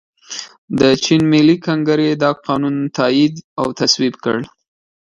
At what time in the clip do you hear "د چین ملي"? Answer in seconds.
0.79-1.57